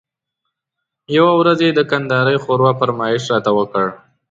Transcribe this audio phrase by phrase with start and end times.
[1.15, 3.85] یوه ورځ یې د کندارۍ ښوروا فرمایش راته وکړ.